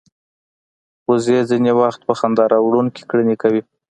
[1.09, 3.61] وزې ځینې وخت په خندا راوړونکې کړنې کوي